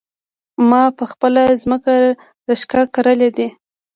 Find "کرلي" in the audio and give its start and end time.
2.93-3.29